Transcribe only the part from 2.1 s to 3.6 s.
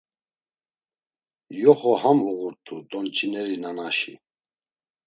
uğurt̆u donç̌ineri